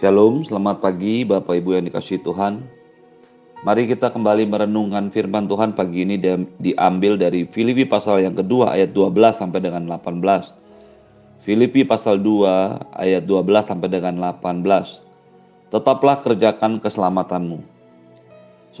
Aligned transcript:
Shalom, 0.00 0.48
selamat 0.48 0.80
pagi 0.80 1.28
Bapak 1.28 1.60
Ibu 1.60 1.76
yang 1.76 1.84
dikasih 1.84 2.24
Tuhan. 2.24 2.64
Mari 3.68 3.84
kita 3.84 4.08
kembali 4.08 4.48
merenungkan 4.48 5.12
firman 5.12 5.44
Tuhan 5.44 5.76
pagi 5.76 6.08
ini 6.08 6.16
diambil 6.56 7.20
dari 7.20 7.44
Filipi 7.44 7.84
pasal 7.84 8.24
yang 8.24 8.32
kedua 8.32 8.72
ayat 8.72 8.96
12 8.96 9.36
sampai 9.36 9.60
dengan 9.60 9.84
18. 9.84 11.44
Filipi 11.44 11.84
pasal 11.84 12.16
2 12.16 12.96
ayat 12.96 13.28
12 13.28 13.44
sampai 13.44 13.88
dengan 13.92 14.16
18. 14.40 15.68
Tetaplah 15.68 16.24
kerjakan 16.24 16.80
keselamatanmu. 16.80 17.60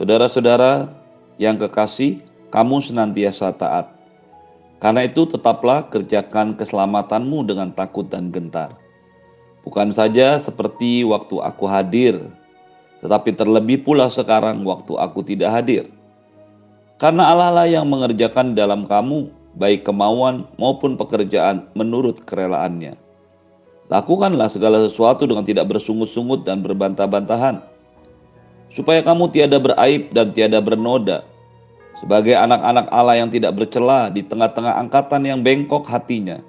Saudara-saudara 0.00 0.88
yang 1.36 1.60
kekasih, 1.60 2.24
kamu 2.48 2.80
senantiasa 2.80 3.52
taat. 3.60 3.92
Karena 4.80 5.04
itu 5.04 5.28
tetaplah 5.28 5.84
kerjakan 5.92 6.56
keselamatanmu 6.56 7.44
dengan 7.44 7.76
takut 7.76 8.08
dan 8.08 8.32
gentar 8.32 8.79
Bukan 9.60 9.92
saja 9.92 10.40
seperti 10.40 11.04
waktu 11.04 11.36
aku 11.36 11.68
hadir, 11.68 12.32
tetapi 13.04 13.36
terlebih 13.36 13.84
pula 13.84 14.08
sekarang 14.08 14.64
waktu 14.64 14.96
aku 14.96 15.20
tidak 15.20 15.52
hadir. 15.52 15.84
Karena 16.96 17.32
Allah 17.32 17.52
lah 17.52 17.66
yang 17.68 17.88
mengerjakan 17.88 18.56
dalam 18.56 18.88
kamu 18.88 19.32
baik 19.56 19.84
kemauan 19.84 20.48
maupun 20.56 20.96
pekerjaan 20.96 21.68
menurut 21.76 22.24
kerelaannya. 22.24 22.96
Lakukanlah 23.90 24.48
segala 24.52 24.86
sesuatu 24.86 25.26
dengan 25.28 25.44
tidak 25.44 25.66
bersungut-sungut 25.66 26.46
dan 26.46 26.62
berbantah-bantahan, 26.64 27.60
supaya 28.72 29.02
kamu 29.02 29.28
tiada 29.34 29.58
beraib 29.58 30.14
dan 30.14 30.30
tiada 30.30 30.62
bernoda, 30.62 31.26
sebagai 32.00 32.32
anak-anak 32.32 32.86
Allah 32.88 33.18
yang 33.20 33.28
tidak 33.28 33.52
bercela 33.58 34.08
di 34.08 34.24
tengah-tengah 34.24 34.78
angkatan 34.78 35.26
yang 35.26 35.40
bengkok 35.44 35.84
hatinya 35.84 36.40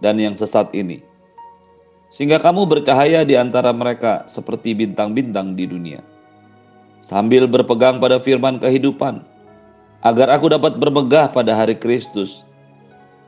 dan 0.00 0.16
yang 0.16 0.38
sesat 0.38 0.70
ini 0.72 1.02
sehingga 2.14 2.38
kamu 2.38 2.66
bercahaya 2.70 3.26
di 3.26 3.34
antara 3.34 3.74
mereka 3.74 4.30
seperti 4.30 4.74
bintang-bintang 4.74 5.58
di 5.58 5.66
dunia. 5.66 6.00
Sambil 7.10 7.44
berpegang 7.50 8.00
pada 8.00 8.22
firman 8.22 8.62
kehidupan, 8.62 9.20
agar 10.00 10.28
aku 10.38 10.48
dapat 10.48 10.78
bermegah 10.80 11.28
pada 11.34 11.52
hari 11.52 11.76
Kristus, 11.76 12.32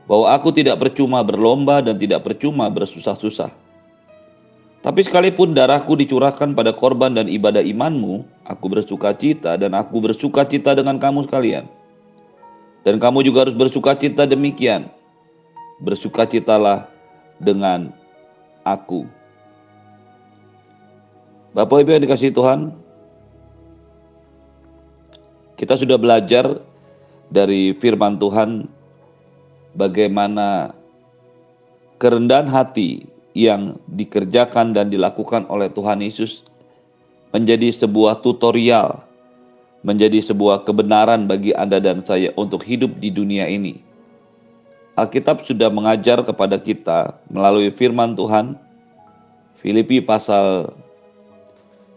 bahwa 0.07 0.33
aku 0.33 0.55
tidak 0.55 0.79
percuma 0.81 1.21
berlomba 1.21 1.83
dan 1.83 1.99
tidak 1.99 2.25
percuma 2.25 2.71
bersusah-susah. 2.71 3.51
Tapi 4.81 5.03
sekalipun 5.03 5.51
darahku 5.51 5.99
dicurahkan 5.99 6.55
pada 6.55 6.71
korban 6.71 7.11
dan 7.11 7.27
ibadah 7.27 7.59
imanmu, 7.59 8.23
aku 8.47 8.65
bersuka 8.71 9.11
cita 9.19 9.59
dan 9.59 9.75
aku 9.75 9.99
bersuka 9.99 10.47
cita 10.47 10.71
dengan 10.79 10.95
kamu 10.95 11.27
sekalian. 11.27 11.67
Dan 12.87 13.03
kamu 13.03 13.19
juga 13.27 13.43
harus 13.43 13.57
bersuka 13.57 13.99
cita 13.99 14.23
demikian. 14.23 14.87
Bersukacitalah 15.83 16.87
dengan 17.43 17.91
aku. 18.75 19.07
Bapak 21.55 21.81
Ibu 21.81 21.95
yang 21.95 22.03
dikasih 22.03 22.35
Tuhan, 22.35 22.75
kita 25.57 25.79
sudah 25.79 25.97
belajar 25.97 26.61
dari 27.33 27.73
firman 27.81 28.19
Tuhan 28.21 28.69
bagaimana 29.73 30.75
kerendahan 31.97 32.45
hati 32.45 33.09
yang 33.33 33.81
dikerjakan 33.89 34.73
dan 34.73 34.93
dilakukan 34.93 35.49
oleh 35.49 35.69
Tuhan 35.73 36.01
Yesus 36.01 36.45
menjadi 37.33 37.73
sebuah 37.73 38.21
tutorial, 38.21 39.05
menjadi 39.81 40.21
sebuah 40.25 40.65
kebenaran 40.65 41.25
bagi 41.25 41.57
Anda 41.57 41.81
dan 41.81 42.05
saya 42.05 42.33
untuk 42.37 42.61
hidup 42.65 42.97
di 43.01 43.09
dunia 43.09 43.49
ini. 43.49 43.86
Alkitab 44.97 45.45
sudah 45.45 45.69
mengajar 45.69 46.25
kepada 46.25 46.57
kita 46.57 47.21
melalui 47.29 47.69
firman 47.69 48.17
Tuhan, 48.17 48.57
Filipi 49.61 50.01
pasal 50.01 50.73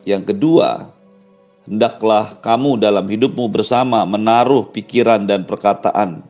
yang 0.04 0.20
kedua, 0.24 0.92
hendaklah 1.64 2.36
kamu 2.44 2.76
dalam 2.76 3.08
hidupmu 3.08 3.48
bersama 3.48 4.04
menaruh 4.04 4.68
pikiran 4.68 5.24
dan 5.24 5.48
perkataan, 5.48 6.20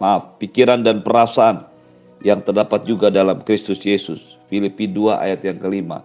maaf, 0.00 0.36
pikiran 0.36 0.84
dan 0.84 1.00
perasaan 1.00 1.64
yang 2.20 2.44
terdapat 2.44 2.84
juga 2.84 3.08
dalam 3.08 3.40
Kristus 3.44 3.80
Yesus. 3.80 4.20
Filipi 4.52 4.84
2 4.84 5.16
ayat 5.16 5.40
yang 5.48 5.56
kelima. 5.56 6.04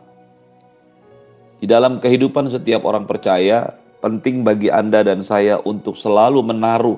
Di 1.59 1.67
dalam 1.67 1.99
kehidupan 1.99 2.47
setiap 2.47 2.87
orang 2.87 3.03
percaya, 3.03 3.75
penting 3.99 4.47
bagi 4.47 4.71
Anda 4.71 5.03
dan 5.03 5.25
saya 5.27 5.59
untuk 5.67 5.99
selalu 5.99 6.47
menaruh 6.47 6.95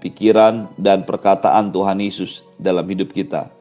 pikiran, 0.00 0.72
dan 0.80 1.04
perkataan 1.04 1.70
Tuhan 1.70 2.00
Yesus 2.00 2.42
dalam 2.56 2.88
hidup 2.88 3.12
kita. 3.12 3.52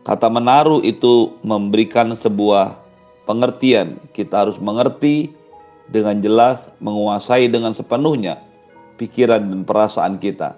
Kata 0.00 0.32
menaruh 0.32 0.80
itu 0.80 1.36
memberikan 1.44 2.16
sebuah 2.16 2.80
pengertian. 3.28 4.00
Kita 4.16 4.48
harus 4.48 4.56
mengerti 4.56 5.30
dengan 5.92 6.18
jelas, 6.24 6.58
menguasai 6.80 7.52
dengan 7.52 7.76
sepenuhnya 7.76 8.40
pikiran 8.96 9.40
dan 9.44 9.62
perasaan 9.64 10.16
kita. 10.16 10.56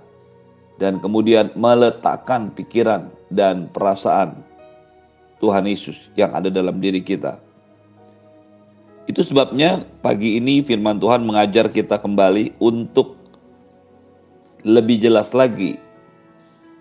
Dan 0.79 0.99
kemudian 0.99 1.55
meletakkan 1.55 2.51
pikiran 2.55 3.11
dan 3.31 3.71
perasaan 3.71 4.41
Tuhan 5.39 5.67
Yesus 5.67 5.99
yang 6.19 6.35
ada 6.35 6.51
dalam 6.51 6.79
diri 6.79 7.03
kita. 7.03 7.39
Itu 9.11 9.27
sebabnya 9.27 9.83
pagi 10.03 10.39
ini 10.39 10.63
firman 10.63 11.03
Tuhan 11.03 11.27
mengajar 11.27 11.71
kita 11.71 11.99
kembali 11.99 12.59
untuk 12.63 13.22
lebih 14.63 15.03
jelas 15.03 15.31
lagi 15.35 15.79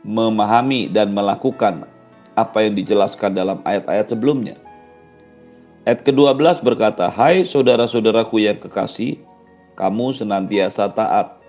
memahami 0.02 0.90
dan 0.90 1.14
melakukan 1.14 1.86
apa 2.34 2.58
yang 2.66 2.74
dijelaskan 2.78 3.38
dalam 3.38 3.60
ayat-ayat 3.66 4.10
sebelumnya. 4.10 4.58
Ayat 5.86 6.06
ke-12 6.06 6.62
berkata, 6.62 7.10
Hai 7.10 7.46
saudara-saudaraku 7.46 8.42
yang 8.42 8.58
kekasih, 8.62 9.18
kamu 9.78 10.14
senantiasa 10.14 10.94
taat. 10.94 11.42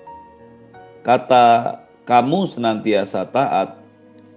Kata 1.04 1.76
kamu 2.09 2.56
senantiasa 2.56 3.28
taat 3.28 3.76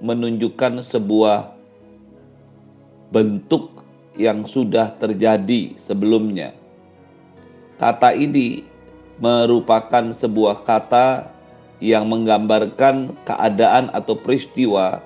menunjukkan 0.03 0.84
sebuah 0.91 1.55
bentuk 3.16 3.84
yang 4.19 4.44
sudah 4.47 4.95
terjadi 5.00 5.75
sebelumnya. 5.88 6.55
Kata 7.79 8.16
ini 8.16 8.63
merupakan 9.19 10.11
sebuah 10.19 10.63
kata 10.67 11.34
yang 11.84 12.08
menggambarkan 12.08 13.16
keadaan 13.28 13.91
atau 13.91 14.16
peristiwa 14.16 15.03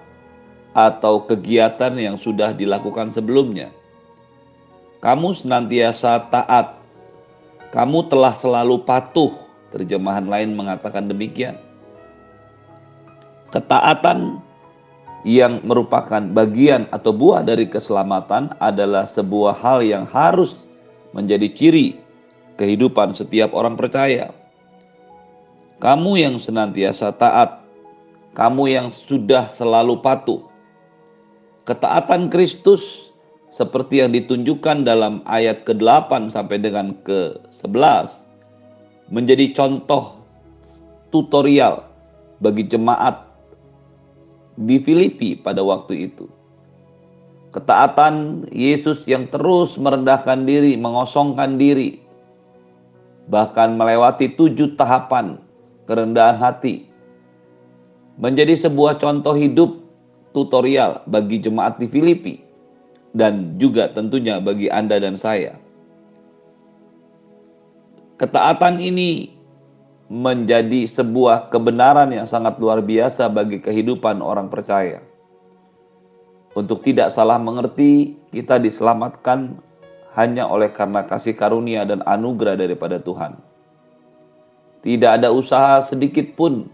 atau 0.73 1.25
kegiatan 1.25 1.93
yang 1.97 2.21
sudah 2.21 2.53
dilakukan 2.53 3.11
sebelumnya. 3.11 3.73
Kamu 4.99 5.33
senantiasa 5.33 6.29
taat. 6.29 6.77
Kamu 7.71 8.09
telah 8.11 8.35
selalu 8.37 8.83
patuh. 8.83 9.31
Terjemahan 9.69 10.25
lain 10.25 10.57
mengatakan 10.57 11.05
demikian. 11.05 11.55
Ketaatan 13.53 14.41
yang 15.27 15.61
merupakan 15.67 16.21
bagian 16.31 16.87
atau 16.89 17.11
buah 17.11 17.43
dari 17.43 17.67
keselamatan 17.67 18.55
adalah 18.57 19.09
sebuah 19.11 19.57
hal 19.61 19.79
yang 19.83 20.05
harus 20.09 20.53
menjadi 21.11 21.49
ciri 21.53 21.87
kehidupan 22.55 23.15
setiap 23.15 23.51
orang 23.55 23.75
percaya. 23.75 24.31
Kamu 25.79 26.19
yang 26.19 26.43
senantiasa 26.43 27.15
taat, 27.15 27.63
kamu 28.35 28.67
yang 28.67 28.87
sudah 28.91 29.47
selalu 29.55 30.03
patuh. 30.03 30.43
Ketaatan 31.63 32.27
Kristus 32.27 32.83
seperti 33.55 34.03
yang 34.03 34.11
ditunjukkan 34.11 34.83
dalam 34.83 35.23
ayat 35.23 35.63
ke-8 35.63 36.35
sampai 36.35 36.59
dengan 36.59 36.99
ke-11 37.07 38.11
menjadi 39.07 39.55
contoh 39.55 40.19
tutorial 41.15 41.87
bagi 42.43 42.67
jemaat 42.67 43.23
di 44.59 44.83
Filipi 44.83 45.39
pada 45.39 45.63
waktu 45.63 46.11
itu. 46.11 46.27
Ketaatan 47.55 48.45
Yesus 48.51 48.99
yang 49.07 49.31
terus 49.31 49.79
merendahkan 49.79 50.43
diri, 50.43 50.75
mengosongkan 50.75 51.55
diri, 51.55 52.03
bahkan 53.31 53.79
melewati 53.79 54.35
tujuh 54.35 54.75
tahapan 54.75 55.48
kerendahan 55.89 56.37
hati 56.37 56.85
menjadi 58.21 58.69
sebuah 58.69 59.01
contoh 59.01 59.33
hidup 59.33 59.81
tutorial 60.37 61.01
bagi 61.09 61.41
jemaat 61.41 61.81
di 61.81 61.89
Filipi 61.89 62.45
dan 63.17 63.57
juga 63.57 63.89
tentunya 63.89 64.37
bagi 64.37 64.69
Anda 64.69 65.01
dan 65.01 65.17
saya. 65.17 65.57
Ketaatan 68.21 68.77
ini 68.77 69.33
menjadi 70.11 70.85
sebuah 70.93 71.49
kebenaran 71.49 72.13
yang 72.13 72.29
sangat 72.29 72.61
luar 72.61 72.85
biasa 72.85 73.31
bagi 73.31 73.57
kehidupan 73.63 74.21
orang 74.21 74.51
percaya. 74.51 75.01
Untuk 76.53 76.83
tidak 76.83 77.15
salah 77.15 77.39
mengerti, 77.39 78.19
kita 78.33 78.59
diselamatkan 78.59 79.57
hanya 80.17 80.49
oleh 80.49 80.73
karena 80.73 81.05
kasih 81.07 81.37
karunia 81.37 81.85
dan 81.87 82.03
anugerah 82.03 82.59
daripada 82.59 82.99
Tuhan. 82.99 83.48
Tidak 84.79 85.11
ada 85.19 85.31
usaha 85.33 85.83
sedikit 85.87 86.35
pun 86.39 86.71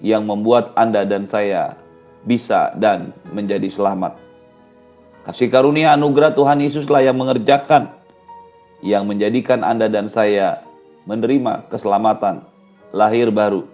yang 0.00 0.24
membuat 0.24 0.72
Anda 0.78 1.04
dan 1.04 1.28
saya 1.28 1.76
bisa 2.24 2.72
dan 2.80 3.12
menjadi 3.32 3.68
selamat. 3.68 4.16
Kasih 5.28 5.52
karunia 5.52 5.92
anugerah 5.92 6.32
Tuhan 6.32 6.64
Yesuslah 6.64 7.04
yang 7.04 7.20
mengerjakan, 7.20 7.92
yang 8.80 9.04
menjadikan 9.04 9.60
Anda 9.60 9.92
dan 9.92 10.08
saya 10.08 10.64
menerima 11.04 11.68
keselamatan, 11.68 12.44
lahir 12.96 13.28
baru, 13.28 13.68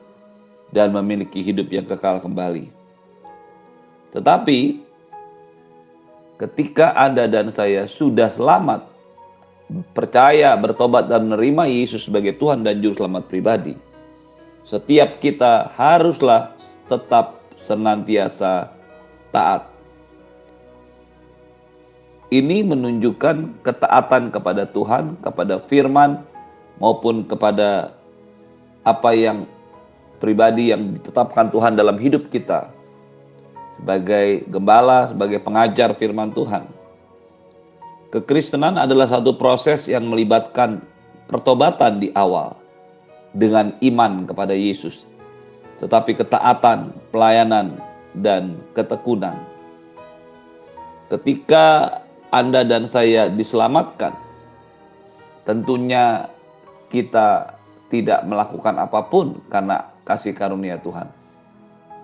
dan 0.74 0.90
memiliki 0.90 1.42
hidup 1.46 1.70
yang 1.70 1.86
kekal 1.86 2.18
kembali. 2.18 2.70
Tetapi 4.14 4.82
ketika 6.42 6.94
Anda 6.98 7.30
dan 7.30 7.54
saya 7.54 7.86
sudah 7.86 8.34
selamat, 8.34 8.93
percaya, 9.96 10.54
bertobat 10.58 11.08
dan 11.08 11.30
menerima 11.30 11.66
Yesus 11.70 12.06
sebagai 12.06 12.36
Tuhan 12.36 12.62
dan 12.62 12.84
juru 12.84 13.00
selamat 13.00 13.24
pribadi, 13.30 13.74
setiap 14.68 15.20
kita 15.20 15.72
haruslah 15.74 16.52
tetap 16.88 17.40
senantiasa 17.64 18.70
taat. 19.32 19.72
Ini 22.32 22.66
menunjukkan 22.66 23.62
ketaatan 23.62 24.34
kepada 24.34 24.66
Tuhan, 24.68 25.20
kepada 25.22 25.62
firman, 25.70 26.24
maupun 26.82 27.22
kepada 27.30 27.94
apa 28.82 29.10
yang 29.14 29.46
pribadi 30.18 30.74
yang 30.74 30.98
ditetapkan 30.98 31.52
Tuhan 31.52 31.78
dalam 31.78 31.96
hidup 32.00 32.28
kita 32.32 32.72
sebagai 33.78 34.46
gembala, 34.50 35.12
sebagai 35.12 35.38
pengajar 35.42 35.94
firman 35.98 36.32
Tuhan. 36.32 36.64
Kekristenan 38.14 38.78
adalah 38.78 39.10
satu 39.10 39.34
proses 39.34 39.90
yang 39.90 40.06
melibatkan 40.06 40.78
pertobatan 41.26 41.98
di 41.98 42.14
awal 42.14 42.54
dengan 43.34 43.74
iman 43.82 44.22
kepada 44.22 44.54
Yesus, 44.54 45.02
tetapi 45.82 46.14
ketaatan, 46.22 46.94
pelayanan, 47.10 47.74
dan 48.22 48.62
ketekunan. 48.78 49.34
Ketika 51.10 51.98
Anda 52.30 52.62
dan 52.62 52.86
saya 52.86 53.34
diselamatkan, 53.34 54.14
tentunya 55.42 56.30
kita 56.94 57.58
tidak 57.90 58.22
melakukan 58.30 58.78
apa 58.78 59.10
pun 59.10 59.42
karena 59.50 59.90
kasih 60.06 60.38
karunia 60.38 60.78
Tuhan. 60.86 61.10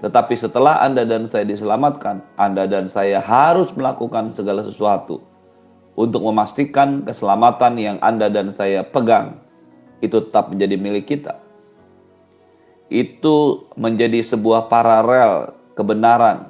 Tetapi 0.03 0.35
setelah 0.43 0.83
Anda 0.83 1.07
dan 1.07 1.31
saya 1.31 1.47
diselamatkan, 1.47 2.19
Anda 2.35 2.67
dan 2.67 2.91
saya 2.91 3.23
harus 3.23 3.71
melakukan 3.79 4.35
segala 4.35 4.67
sesuatu 4.67 5.30
untuk 6.00 6.25
memastikan 6.25 7.05
keselamatan 7.05 7.76
yang 7.76 7.97
Anda 8.00 8.32
dan 8.32 8.56
saya 8.56 8.81
pegang 8.81 9.37
itu 10.00 10.17
tetap 10.17 10.49
menjadi 10.49 10.81
milik 10.81 11.12
kita. 11.12 11.37
Itu 12.88 13.69
menjadi 13.76 14.25
sebuah 14.25 14.73
paralel 14.73 15.52
kebenaran 15.76 16.49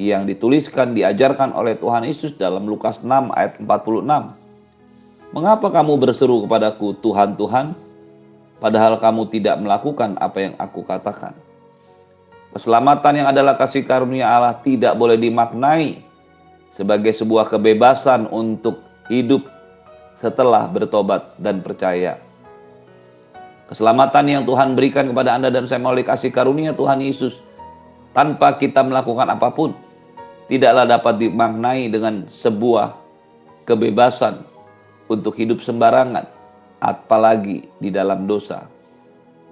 yang 0.00 0.24
dituliskan 0.24 0.96
diajarkan 0.96 1.52
oleh 1.52 1.76
Tuhan 1.76 2.08
Yesus 2.08 2.32
dalam 2.40 2.64
Lukas 2.64 3.04
6 3.04 3.28
ayat 3.36 3.60
46. 3.60 5.36
Mengapa 5.36 5.68
kamu 5.70 6.00
berseru 6.00 6.42
kepadaku 6.48 6.96
Tuhan 7.04 7.36
Tuhan 7.36 7.76
padahal 8.58 8.96
kamu 8.98 9.28
tidak 9.30 9.60
melakukan 9.60 10.16
apa 10.16 10.38
yang 10.40 10.54
aku 10.56 10.80
katakan. 10.88 11.36
Keselamatan 12.50 13.22
yang 13.22 13.28
adalah 13.30 13.54
kasih 13.54 13.86
karunia 13.86 14.26
Allah 14.26 14.58
tidak 14.66 14.98
boleh 14.98 15.14
dimaknai 15.14 16.09
sebagai 16.80 17.12
sebuah 17.12 17.52
kebebasan 17.52 18.32
untuk 18.32 18.80
hidup 19.12 19.44
setelah 20.24 20.64
bertobat 20.64 21.36
dan 21.36 21.60
percaya. 21.60 22.16
Keselamatan 23.68 24.24
yang 24.24 24.42
Tuhan 24.48 24.72
berikan 24.72 25.12
kepada 25.12 25.36
Anda 25.36 25.52
dan 25.52 25.68
saya 25.68 25.84
melalui 25.84 26.08
kasih 26.08 26.32
karunia 26.32 26.72
Tuhan 26.72 27.04
Yesus 27.04 27.36
tanpa 28.16 28.56
kita 28.56 28.80
melakukan 28.80 29.28
apa 29.28 29.52
pun 29.52 29.76
tidaklah 30.48 30.88
dapat 30.88 31.20
dimaknai 31.20 31.92
dengan 31.92 32.24
sebuah 32.40 32.96
kebebasan 33.68 34.42
untuk 35.12 35.36
hidup 35.36 35.60
sembarangan 35.60 36.24
apalagi 36.80 37.68
di 37.76 37.92
dalam 37.92 38.24
dosa. 38.24 38.64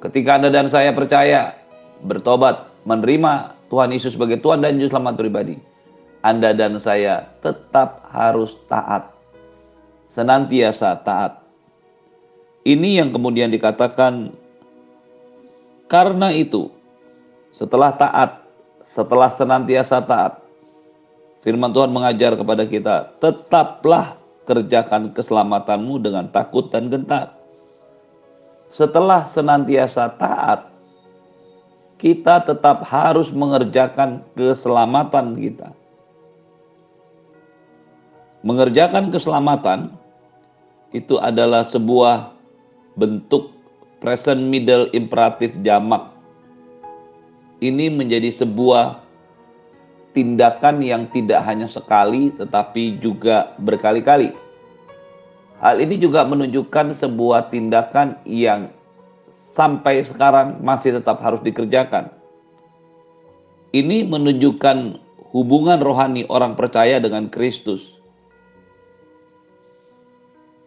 Ketika 0.00 0.40
Anda 0.40 0.48
dan 0.48 0.72
saya 0.72 0.96
percaya, 0.96 1.54
bertobat, 2.02 2.72
menerima 2.88 3.54
Tuhan 3.68 3.92
Yesus 3.92 4.16
sebagai 4.16 4.40
Tuhan 4.40 4.64
dan 4.64 4.80
Juru 4.80 4.90
Selamat 4.90 5.14
pribadi, 5.20 5.58
Anda 6.22 6.54
dan 6.54 6.82
saya 6.82 7.30
tetap 7.44 8.08
harus 8.10 8.54
taat. 8.66 9.14
Senantiasa 10.12 10.98
taat. 11.06 11.38
Ini 12.66 13.00
yang 13.00 13.14
kemudian 13.14 13.54
dikatakan 13.54 14.34
karena 15.88 16.34
itu 16.34 16.68
setelah 17.56 17.96
taat, 17.96 18.44
setelah 18.92 19.32
senantiasa 19.32 20.04
taat, 20.04 20.42
firman 21.40 21.72
Tuhan 21.72 21.88
mengajar 21.88 22.36
kepada 22.36 22.64
kita, 22.68 22.96
tetaplah 23.22 24.20
kerjakan 24.44 25.16
keselamatanmu 25.16 25.94
dengan 26.00 26.28
takut 26.28 26.68
dan 26.68 26.92
gentar. 26.92 27.36
Setelah 28.68 29.32
senantiasa 29.32 30.12
taat, 30.20 30.68
kita 31.96 32.44
tetap 32.46 32.84
harus 32.84 33.32
mengerjakan 33.32 34.22
keselamatan 34.36 35.34
kita. 35.40 35.72
Mengerjakan 38.48 39.12
keselamatan 39.12 39.92
itu 40.96 41.20
adalah 41.20 41.68
sebuah 41.68 42.32
bentuk 42.96 43.52
present 44.00 44.40
middle 44.40 44.88
imperatif 44.96 45.52
jamak. 45.60 46.16
Ini 47.60 47.92
menjadi 47.92 48.32
sebuah 48.40 49.04
tindakan 50.16 50.80
yang 50.80 51.12
tidak 51.12 51.44
hanya 51.44 51.68
sekali 51.68 52.32
tetapi 52.32 52.96
juga 53.04 53.52
berkali-kali. 53.60 54.32
Hal 55.60 55.84
ini 55.84 56.00
juga 56.00 56.24
menunjukkan 56.24 57.04
sebuah 57.04 57.52
tindakan 57.52 58.16
yang 58.24 58.72
sampai 59.52 60.08
sekarang 60.08 60.64
masih 60.64 60.96
tetap 60.96 61.20
harus 61.20 61.44
dikerjakan. 61.44 62.08
Ini 63.76 64.08
menunjukkan 64.08 64.96
hubungan 65.36 65.84
rohani 65.84 66.24
orang 66.32 66.56
percaya 66.56 66.96
dengan 66.96 67.28
Kristus. 67.28 67.97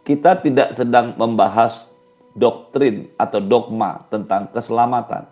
Kita 0.01 0.41
tidak 0.41 0.73
sedang 0.75 1.13
membahas 1.15 1.87
doktrin 2.33 3.11
atau 3.21 3.37
dogma 3.37 4.01
tentang 4.09 4.49
keselamatan, 4.49 5.27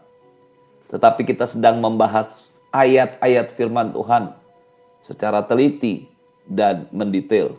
tetapi 0.94 1.26
kita 1.26 1.50
sedang 1.50 1.82
membahas 1.82 2.30
ayat-ayat 2.76 3.56
firman 3.58 3.96
Tuhan 3.96 4.36
secara 5.06 5.46
teliti 5.48 6.06
dan 6.46 6.86
mendetail. 6.94 7.58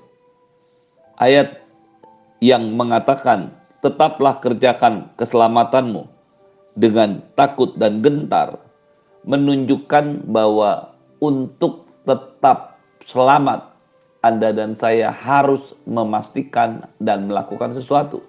Ayat 1.19 1.61
yang 2.41 2.73
mengatakan, 2.79 3.53
tetaplah 3.81 4.41
kerjakan 4.41 5.13
keselamatanmu 5.17 6.09
dengan 6.77 7.25
takut 7.37 7.75
dan 7.77 8.01
gentar, 8.05 8.61
menunjukkan 9.25 10.31
bahwa 10.31 10.95
untuk 11.21 11.89
tetap 12.09 12.81
selamat, 13.09 13.70
Anda 14.21 14.53
dan 14.53 14.77
saya 14.77 15.09
harus 15.09 15.73
memastikan 15.89 16.89
dan 17.01 17.29
melakukan 17.29 17.73
sesuatu. 17.73 18.21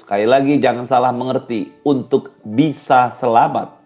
Sekali 0.00 0.24
lagi, 0.24 0.56
jangan 0.62 0.88
salah 0.88 1.12
mengerti, 1.12 1.68
untuk 1.84 2.32
bisa 2.40 3.12
selamat, 3.20 3.78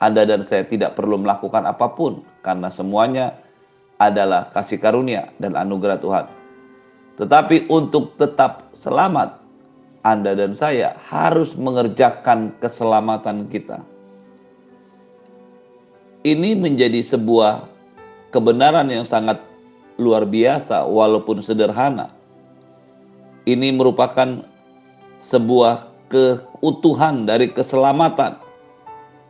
anda 0.00 0.24
dan 0.24 0.48
saya 0.48 0.64
tidak 0.64 0.96
perlu 0.96 1.20
melakukan 1.20 1.68
apa 1.68 1.92
pun 1.92 2.24
karena 2.40 2.72
semuanya 2.72 3.36
adalah 4.00 4.48
kasih 4.48 4.80
karunia 4.80 5.28
dan 5.36 5.52
anugerah 5.52 6.00
Tuhan. 6.00 6.26
Tetapi 7.20 7.68
untuk 7.68 8.16
tetap 8.16 8.72
selamat, 8.80 9.36
Anda 10.00 10.32
dan 10.32 10.56
saya 10.56 10.96
harus 11.04 11.52
mengerjakan 11.52 12.56
keselamatan 12.64 13.52
kita. 13.52 13.84
Ini 16.24 16.56
menjadi 16.56 17.04
sebuah 17.04 17.68
kebenaran 18.32 18.88
yang 18.88 19.04
sangat 19.04 19.36
luar 20.00 20.24
biasa 20.24 20.88
walaupun 20.88 21.44
sederhana. 21.44 22.08
Ini 23.44 23.76
merupakan 23.76 24.40
sebuah 25.28 25.92
keutuhan 26.08 27.28
dari 27.28 27.52
keselamatan 27.52 28.40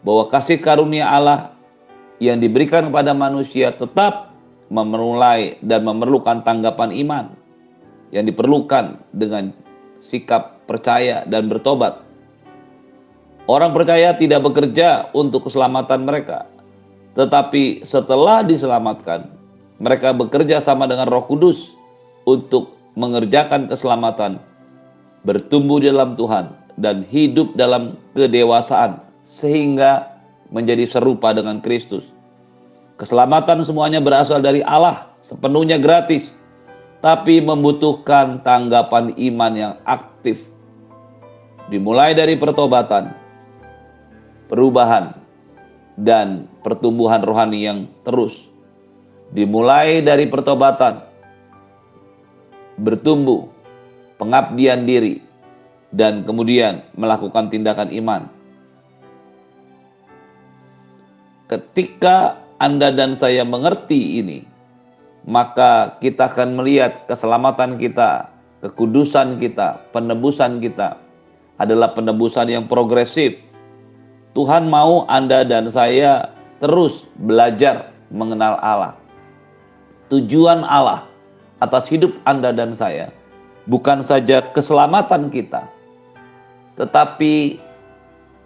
bahwa 0.07 0.25
kasih 0.31 0.62
karunia 0.62 1.11
Allah 1.11 1.53
yang 2.23 2.39
diberikan 2.39 2.89
kepada 2.89 3.12
manusia 3.12 3.75
tetap 3.75 4.31
memulai 4.71 5.59
dan 5.61 5.83
memerlukan 5.83 6.47
tanggapan 6.47 6.95
iman 7.05 7.27
yang 8.15 8.25
diperlukan 8.27 9.03
dengan 9.11 9.50
sikap 10.05 10.62
percaya 10.65 11.27
dan 11.27 11.50
bertobat. 11.50 12.07
Orang 13.50 13.75
percaya 13.75 14.15
tidak 14.15 14.47
bekerja 14.47 15.11
untuk 15.11 15.50
keselamatan 15.50 16.07
mereka, 16.07 16.47
tetapi 17.19 17.83
setelah 17.83 18.47
diselamatkan, 18.47 19.27
mereka 19.81 20.13
bekerja 20.13 20.61
sama 20.61 20.85
dengan 20.85 21.09
Roh 21.09 21.25
Kudus 21.25 21.57
untuk 22.29 22.77
mengerjakan 22.95 23.73
keselamatan, 23.73 24.39
bertumbuh 25.25 25.81
dalam 25.81 26.15
Tuhan, 26.21 26.53
dan 26.77 27.03
hidup 27.09 27.57
dalam 27.57 27.97
kedewasaan 28.13 29.01
sehingga 29.41 30.21
menjadi 30.53 30.85
serupa 30.85 31.33
dengan 31.33 31.65
Kristus. 31.65 32.05
Keselamatan 33.01 33.65
semuanya 33.65 34.05
berasal 34.05 34.45
dari 34.45 34.61
Allah 34.61 35.17
sepenuhnya 35.25 35.81
gratis, 35.81 36.29
tapi 37.01 37.41
membutuhkan 37.41 38.45
tanggapan 38.45 39.17
iman 39.17 39.53
yang 39.57 39.75
aktif. 39.89 40.37
Dimulai 41.73 42.13
dari 42.13 42.37
pertobatan, 42.37 43.15
perubahan, 44.51 45.17
dan 45.97 46.51
pertumbuhan 46.67 47.23
rohani 47.23 47.65
yang 47.65 47.79
terus. 48.03 48.50
Dimulai 49.31 50.03
dari 50.03 50.27
pertobatan, 50.27 51.07
bertumbuh, 52.83 53.47
pengabdian 54.19 54.83
diri, 54.83 55.23
dan 55.95 56.27
kemudian 56.27 56.83
melakukan 56.99 57.47
tindakan 57.51 57.95
iman. 57.95 58.23
Ketika 61.47 62.43
Anda 62.59 62.91
dan 62.95 63.19
saya 63.19 63.43
mengerti 63.47 64.23
ini, 64.23 64.47
maka 65.27 65.99
kita 65.99 66.31
akan 66.31 66.59
melihat 66.59 67.07
keselamatan 67.11 67.79
kita, 67.79 68.31
kekudusan 68.67 69.39
kita, 69.43 69.91
penebusan 69.91 70.63
kita 70.63 70.99
adalah 71.59 71.93
penebusan 71.93 72.49
yang 72.49 72.65
progresif, 72.71 73.37
Tuhan 74.33 74.71
mau 74.71 75.05
Anda 75.11 75.43
dan 75.43 75.75
saya 75.75 76.33
terus 76.63 77.03
belajar 77.19 77.91
mengenal 78.15 78.57
Allah. 78.63 79.00
Tujuan 80.11 80.67
Allah 80.67 81.07
atas 81.62 81.87
hidup 81.87 82.11
Anda 82.26 82.50
dan 82.50 82.75
saya 82.75 83.14
bukan 83.71 84.02
saja 84.02 84.50
keselamatan 84.50 85.31
kita, 85.31 85.71
tetapi 86.75 87.62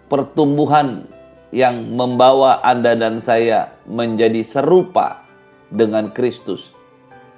pertumbuhan 0.05 1.09
yang 1.49 1.89
membawa 1.97 2.61
Anda 2.61 2.93
dan 2.93 3.25
saya 3.25 3.73
menjadi 3.89 4.45
serupa 4.45 5.25
dengan 5.73 6.13
Kristus. 6.13 6.61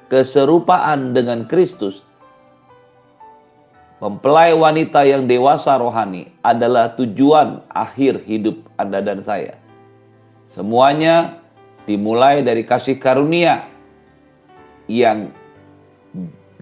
Keserupaan 0.08 1.12
dengan 1.12 1.48
Kristus 1.52 2.00
Mempelai 3.98 4.54
wanita 4.54 5.02
yang 5.10 5.26
dewasa 5.26 5.74
rohani 5.82 6.30
adalah 6.46 6.94
tujuan 7.02 7.66
akhir 7.74 8.30
hidup 8.30 8.54
Anda 8.78 9.02
dan 9.02 9.26
saya. 9.26 9.58
Semuanya 10.54 11.42
dimulai 11.90 12.46
dari 12.46 12.62
kasih 12.62 13.02
karunia 13.02 13.66
yang 14.88 15.32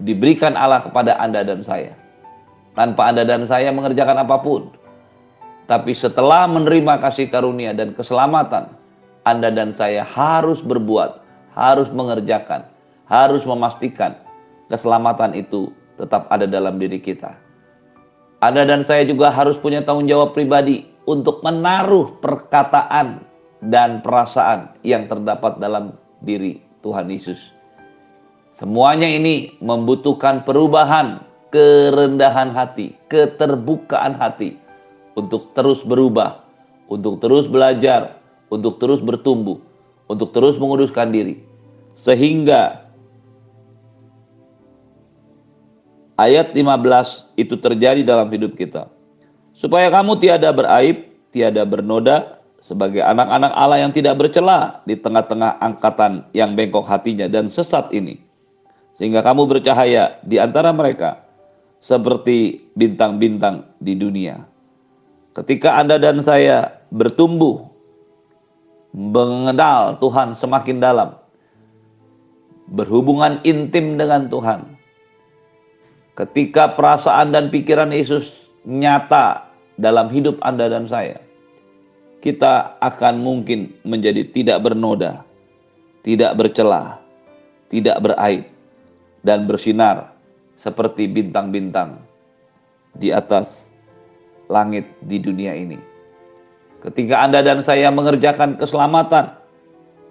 diberikan 0.02 0.54
Allah 0.54 0.84
kepada 0.84 1.16
Anda 1.16 1.46
dan 1.46 1.64
saya. 1.64 1.96
Tanpa 2.76 3.08
Anda 3.08 3.24
dan 3.24 3.48
saya 3.48 3.72
mengerjakan 3.72 4.26
apa 4.26 4.36
pun. 4.44 4.68
Tapi 5.66 5.96
setelah 5.96 6.46
menerima 6.46 7.02
kasih 7.02 7.32
karunia 7.32 7.74
dan 7.74 7.96
keselamatan, 7.96 8.70
Anda 9.26 9.50
dan 9.50 9.74
saya 9.74 10.06
harus 10.06 10.62
berbuat, 10.62 11.18
harus 11.56 11.88
mengerjakan, 11.90 12.68
harus 13.08 13.42
memastikan 13.42 14.14
keselamatan 14.70 15.34
itu 15.34 15.72
tetap 15.96 16.28
ada 16.28 16.44
dalam 16.44 16.76
diri 16.76 17.00
kita. 17.00 17.34
Anda 18.44 18.68
dan 18.68 18.84
saya 18.84 19.08
juga 19.08 19.32
harus 19.32 19.56
punya 19.58 19.80
tanggung 19.82 20.06
jawab 20.06 20.36
pribadi 20.36 20.84
untuk 21.08 21.40
menaruh 21.40 22.20
perkataan 22.20 23.24
dan 23.64 24.04
perasaan 24.04 24.76
yang 24.84 25.08
terdapat 25.08 25.56
dalam 25.56 25.96
diri 26.20 26.60
Tuhan 26.84 27.08
Yesus. 27.08 27.55
Semuanya 28.56 29.04
ini 29.04 29.60
membutuhkan 29.60 30.48
perubahan, 30.48 31.20
kerendahan 31.52 32.56
hati, 32.56 32.96
keterbukaan 33.12 34.16
hati 34.16 34.56
untuk 35.12 35.52
terus 35.52 35.84
berubah, 35.84 36.40
untuk 36.88 37.20
terus 37.20 37.44
belajar, 37.52 38.16
untuk 38.48 38.80
terus 38.80 39.04
bertumbuh, 39.04 39.60
untuk 40.08 40.32
terus 40.32 40.56
menguduskan 40.56 41.12
diri. 41.12 41.44
Sehingga 42.00 42.88
ayat 46.16 46.56
15 46.56 47.36
itu 47.36 47.60
terjadi 47.60 48.00
dalam 48.08 48.32
hidup 48.32 48.56
kita. 48.56 48.88
Supaya 49.52 49.92
kamu 49.92 50.16
tiada 50.20 50.48
beraib, 50.52 51.12
tiada 51.28 51.64
bernoda, 51.68 52.40
sebagai 52.60 53.04
anak-anak 53.04 53.52
Allah 53.52 53.84
yang 53.84 53.92
tidak 53.92 54.16
bercela 54.16 54.80
di 54.88 54.96
tengah-tengah 54.96 55.60
angkatan 55.60 56.24
yang 56.32 56.56
bengkok 56.56 56.88
hatinya 56.88 57.28
dan 57.28 57.52
sesat 57.52 57.92
ini. 57.92 58.25
Sehingga 58.96 59.20
kamu 59.20 59.44
bercahaya 59.44 60.18
di 60.24 60.40
antara 60.40 60.72
mereka 60.72 61.24
seperti 61.84 62.68
bintang-bintang 62.72 63.76
di 63.80 63.92
dunia. 63.96 64.48
Ketika 65.36 65.76
Anda 65.76 66.00
dan 66.00 66.24
saya 66.24 66.80
bertumbuh, 66.88 67.68
mengenal 68.96 70.00
Tuhan 70.00 70.40
semakin 70.40 70.80
dalam, 70.80 71.20
berhubungan 72.72 73.44
intim 73.44 74.00
dengan 74.00 74.32
Tuhan, 74.32 74.76
Ketika 76.16 76.72
perasaan 76.72 77.36
dan 77.36 77.52
pikiran 77.52 77.92
Yesus 77.92 78.32
nyata 78.64 79.52
dalam 79.76 80.08
hidup 80.08 80.40
Anda 80.40 80.72
dan 80.72 80.88
saya, 80.88 81.20
kita 82.24 82.80
akan 82.80 83.20
mungkin 83.20 83.76
menjadi 83.84 84.24
tidak 84.32 84.64
bernoda, 84.64 85.28
tidak 86.08 86.32
bercelah, 86.40 87.04
tidak 87.68 88.00
beraib, 88.00 88.48
dan 89.26 89.50
bersinar 89.50 90.14
seperti 90.62 91.10
bintang-bintang 91.10 91.98
di 92.94 93.10
atas 93.10 93.50
langit 94.46 94.86
di 95.02 95.18
dunia 95.18 95.52
ini. 95.58 95.76
Ketika 96.86 97.26
Anda 97.26 97.42
dan 97.42 97.66
saya 97.66 97.90
mengerjakan 97.90 98.62
keselamatan 98.62 99.34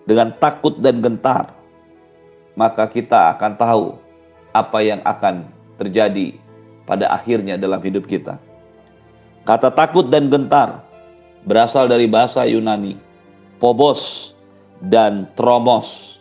dengan 0.03 0.35
takut 0.43 0.75
dan 0.83 0.99
gentar, 0.99 1.55
maka 2.59 2.91
kita 2.91 3.31
akan 3.39 3.53
tahu 3.55 3.85
apa 4.51 4.79
yang 4.83 4.99
akan 5.07 5.47
terjadi 5.79 6.35
pada 6.83 7.15
akhirnya 7.15 7.55
dalam 7.55 7.79
hidup 7.79 8.03
kita. 8.03 8.35
Kata 9.47 9.71
takut 9.71 10.11
dan 10.11 10.27
gentar 10.27 10.83
berasal 11.47 11.87
dari 11.87 12.09
bahasa 12.11 12.43
Yunani, 12.43 12.97
phobos 13.61 14.33
dan 14.83 15.31
tromos. 15.39 16.17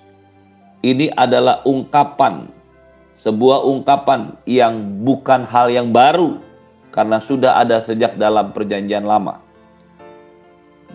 Ini 0.85 1.17
adalah 1.17 1.65
ungkapan, 1.65 2.53
sebuah 3.25 3.65
ungkapan 3.65 4.37
yang 4.45 5.01
bukan 5.01 5.49
hal 5.49 5.73
yang 5.73 5.97
baru 5.97 6.37
karena 6.93 7.25
sudah 7.25 7.57
ada 7.57 7.81
sejak 7.81 8.21
dalam 8.21 8.53
perjanjian 8.53 9.09
lama. 9.09 9.41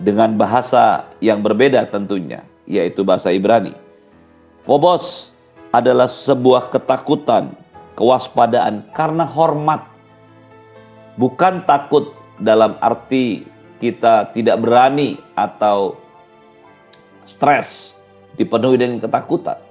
Dengan 0.00 0.38
bahasa 0.38 1.10
yang 1.20 1.44
berbeda 1.44 1.90
tentunya, 1.92 2.46
yaitu 2.64 3.04
bahasa 3.04 3.34
Ibrani. 3.34 3.76
Phobos 4.64 5.34
adalah 5.74 6.08
sebuah 6.08 6.72
ketakutan 6.72 7.52
kewaspadaan 7.98 8.88
karena 8.96 9.28
hormat. 9.28 9.84
Bukan 11.20 11.68
takut 11.68 12.16
dalam 12.40 12.80
arti 12.80 13.44
kita 13.82 14.32
tidak 14.32 14.56
berani 14.64 15.20
atau 15.36 16.00
stres, 17.28 17.92
dipenuhi 18.40 18.80
dengan 18.80 19.04
ketakutan. 19.04 19.69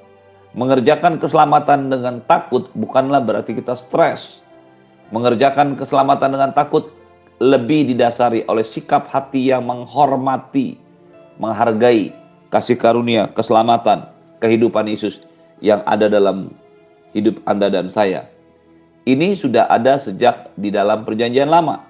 Mengerjakan 0.57 1.21
keselamatan 1.21 1.93
dengan 1.93 2.25
takut 2.25 2.73
bukanlah 2.73 3.21
berarti 3.21 3.53
kita 3.53 3.77
stres. 3.77 4.41
Mengerjakan 5.13 5.77
keselamatan 5.77 6.33
dengan 6.33 6.51
takut 6.57 6.89
lebih 7.37 7.93
didasari 7.93 8.43
oleh 8.49 8.65
sikap 8.65 9.07
hati 9.09 9.49
yang 9.53 9.65
menghormati, 9.65 10.77
menghargai 11.37 12.11
kasih 12.49 12.75
karunia, 12.75 13.29
keselamatan, 13.31 14.09
kehidupan 14.41 14.89
Yesus 14.89 15.21
yang 15.61 15.85
ada 15.85 16.09
dalam 16.09 16.49
hidup 17.13 17.39
Anda 17.45 17.69
dan 17.69 17.93
saya. 17.93 18.25
Ini 19.05 19.37
sudah 19.37 19.69
ada 19.69 19.97
sejak 20.01 20.53
di 20.59 20.69
dalam 20.69 21.05
perjanjian 21.05 21.49
lama. 21.49 21.85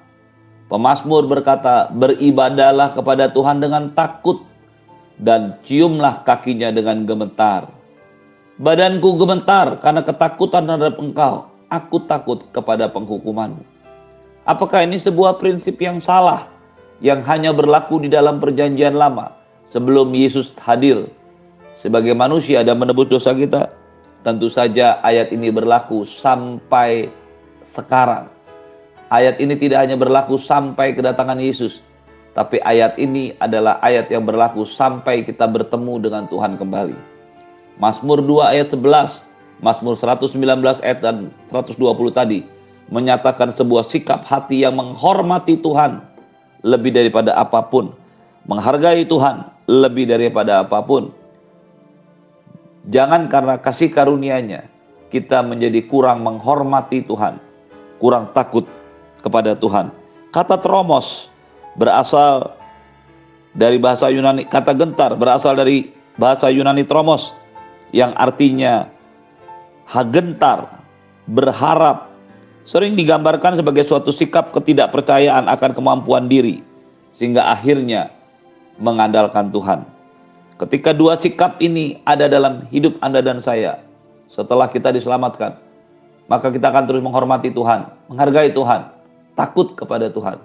Pemasmur 0.69 1.25
berkata, 1.25 1.89
beribadalah 1.89 2.93
kepada 2.93 3.33
Tuhan 3.33 3.57
dengan 3.57 3.89
takut 3.97 4.45
dan 5.17 5.57
ciumlah 5.65 6.21
kakinya 6.23 6.69
dengan 6.69 7.09
gemetar. 7.09 7.78
Badanku 8.59 9.15
gemetar 9.15 9.79
karena 9.79 10.03
ketakutan 10.03 10.67
terhadap 10.67 10.99
engkau. 10.99 11.47
Aku 11.71 12.03
takut 12.03 12.43
kepada 12.51 12.91
penghukumanmu. 12.91 13.63
Apakah 14.43 14.83
ini 14.83 14.99
sebuah 14.99 15.39
prinsip 15.39 15.79
yang 15.79 16.03
salah 16.03 16.51
yang 16.99 17.23
hanya 17.23 17.55
berlaku 17.55 18.03
di 18.03 18.11
dalam 18.11 18.43
perjanjian 18.43 18.99
lama 18.99 19.31
sebelum 19.71 20.11
Yesus 20.11 20.51
hadir 20.59 21.07
sebagai 21.79 22.11
manusia 22.11 22.59
dan 22.67 22.83
menebus 22.83 23.07
dosa 23.07 23.31
kita? 23.31 23.71
Tentu 24.27 24.51
saja 24.51 24.99
ayat 25.07 25.31
ini 25.31 25.47
berlaku 25.55 26.03
sampai 26.03 27.07
sekarang. 27.71 28.27
Ayat 29.07 29.39
ini 29.39 29.55
tidak 29.55 29.87
hanya 29.87 29.95
berlaku 29.95 30.35
sampai 30.35 30.91
kedatangan 30.99 31.39
Yesus, 31.39 31.79
tapi 32.35 32.59
ayat 32.59 32.99
ini 32.99 33.39
adalah 33.39 33.79
ayat 33.79 34.11
yang 34.11 34.27
berlaku 34.27 34.67
sampai 34.67 35.23
kita 35.23 35.47
bertemu 35.47 36.11
dengan 36.11 36.27
Tuhan 36.27 36.59
kembali. 36.59 37.18
Mazmur 37.79 38.19
2 38.21 38.43
ayat 38.43 38.67
11, 38.75 39.23
Mazmur 39.63 39.95
119 39.95 40.35
ayat 40.83 40.99
dan 40.99 41.31
120 41.51 41.79
tadi 42.11 42.43
menyatakan 42.91 43.55
sebuah 43.55 43.87
sikap 43.87 44.27
hati 44.27 44.67
yang 44.67 44.75
menghormati 44.75 45.55
Tuhan 45.63 46.03
lebih 46.61 46.91
daripada 46.91 47.39
apa 47.39 47.63
pun, 47.71 47.95
menghargai 48.45 49.07
Tuhan 49.07 49.47
lebih 49.69 50.11
daripada 50.11 50.67
apa 50.67 50.83
pun, 50.83 51.15
Jangan 52.89 53.27
karena 53.29 53.61
kasih 53.61 53.93
karunia-Nya 53.93 54.65
kita 55.13 55.45
menjadi 55.45 55.85
kurang 55.85 56.25
menghormati 56.25 57.05
Tuhan, 57.05 57.37
kurang 58.01 58.33
takut 58.33 58.65
kepada 59.21 59.53
Tuhan. 59.53 59.93
Kata 60.33 60.57
tromos 60.57 61.27
berasal 61.77 62.55
dari 63.53 63.77
bahasa 63.77 64.09
Yunani, 64.09 64.47
kata 64.49 64.73
gentar 64.73 65.13
berasal 65.17 65.57
dari 65.59 65.91
bahasa 66.17 66.47
Yunani 66.49 66.87
tromos 66.87 67.29
yang 67.95 68.13
artinya 68.17 68.89
hagentar, 69.89 70.85
berharap, 71.25 72.13
sering 72.65 72.93
digambarkan 72.93 73.57
sebagai 73.57 73.85
suatu 73.89 74.13
sikap 74.13 74.53
ketidakpercayaan 74.53 75.49
akan 75.49 75.71
kemampuan 75.73 76.29
diri, 76.29 76.61
sehingga 77.17 77.49
akhirnya 77.49 78.13
mengandalkan 78.77 79.49
Tuhan. 79.49 79.85
Ketika 80.59 80.91
dua 80.91 81.15
sikap 81.17 81.57
ini 81.63 82.03
ada 82.03 82.27
dalam 82.27 82.67
hidup 82.69 82.99
Anda 82.99 83.23
dan 83.23 83.39
saya, 83.39 83.79
setelah 84.29 84.67
kita 84.69 84.91
diselamatkan, 84.93 85.57
maka 86.29 86.53
kita 86.53 86.69
akan 86.69 86.85
terus 86.85 87.01
menghormati 87.01 87.49
Tuhan, 87.49 87.89
menghargai 88.11 88.53
Tuhan, 88.53 88.91
takut 89.33 89.73
kepada 89.73 90.11
Tuhan. 90.13 90.37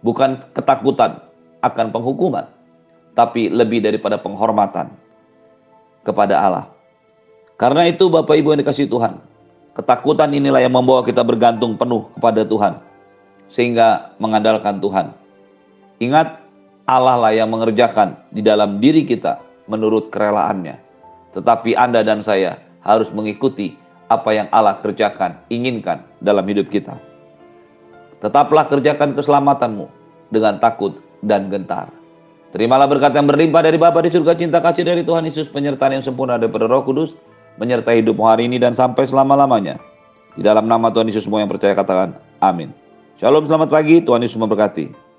Bukan 0.00 0.50
ketakutan 0.56 1.20
akan 1.60 1.86
penghukuman, 1.92 2.48
tapi 3.12 3.52
lebih 3.52 3.84
daripada 3.84 4.16
penghormatan 4.16 4.90
kepada 6.02 6.40
Allah. 6.40 6.66
Karena 7.60 7.84
itu 7.84 8.08
Bapak 8.08 8.40
Ibu 8.40 8.56
yang 8.56 8.64
dikasih 8.64 8.88
Tuhan, 8.88 9.20
ketakutan 9.76 10.32
inilah 10.32 10.64
yang 10.64 10.72
membawa 10.72 11.04
kita 11.04 11.20
bergantung 11.20 11.76
penuh 11.76 12.08
kepada 12.16 12.48
Tuhan. 12.48 12.80
Sehingga 13.52 14.16
mengandalkan 14.16 14.80
Tuhan. 14.80 15.12
Ingat, 16.00 16.40
Allah 16.88 17.20
lah 17.20 17.36
yang 17.36 17.52
mengerjakan 17.52 18.16
di 18.32 18.40
dalam 18.40 18.80
diri 18.80 19.04
kita 19.04 19.44
menurut 19.68 20.08
kerelaannya. 20.08 20.80
Tetapi 21.36 21.76
Anda 21.76 22.00
dan 22.00 22.24
saya 22.24 22.64
harus 22.80 23.12
mengikuti 23.12 23.76
apa 24.08 24.32
yang 24.32 24.48
Allah 24.56 24.80
kerjakan, 24.80 25.44
inginkan 25.52 26.00
dalam 26.24 26.48
hidup 26.48 26.72
kita. 26.72 26.96
Tetaplah 28.24 28.72
kerjakan 28.72 29.12
keselamatanmu 29.12 29.86
dengan 30.32 30.56
takut 30.56 30.96
dan 31.20 31.52
gentar. 31.52 31.92
Terimalah 32.56 32.88
berkat 32.88 33.12
yang 33.12 33.28
berlimpah 33.28 33.62
dari 33.62 33.76
Bapa 33.76 34.00
di 34.00 34.10
surga 34.10 34.32
cinta 34.32 34.58
kasih 34.64 34.82
dari 34.82 35.04
Tuhan 35.04 35.28
Yesus 35.28 35.52
penyertaan 35.52 36.00
yang 36.00 36.04
sempurna 36.08 36.40
daripada 36.40 36.66
Roh 36.66 36.82
Kudus 36.82 37.14
menyertai 37.58 38.04
hidupmu 38.04 38.22
hari 38.22 38.46
ini 38.46 38.60
dan 38.62 38.78
sampai 38.78 39.08
selama-lamanya. 39.10 39.80
Di 40.38 40.46
dalam 40.46 40.70
nama 40.70 40.94
Tuhan 40.94 41.10
Yesus 41.10 41.26
semua 41.26 41.42
yang 41.42 41.50
percaya 41.50 41.74
katakan 41.74 42.14
amin. 42.38 42.70
Shalom 43.18 43.50
selamat 43.50 43.68
pagi 43.72 43.98
Tuhan 44.04 44.22
Yesus 44.22 44.38
memberkati. 44.38 45.09